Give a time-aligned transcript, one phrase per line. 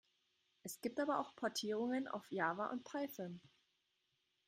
[0.63, 3.39] Es gibt aber auch Portierungen auf Java und Python.